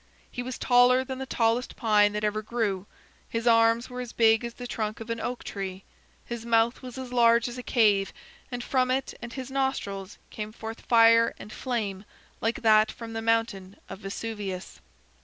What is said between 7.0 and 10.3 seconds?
large as a cave, and from it and his nostrils